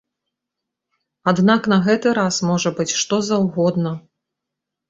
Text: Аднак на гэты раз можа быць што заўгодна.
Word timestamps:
Аднак 1.33 1.69
на 1.73 1.77
гэты 1.87 2.13
раз 2.21 2.39
можа 2.49 2.69
быць 2.81 2.89
што 3.03 3.15
заўгодна. 3.29 3.93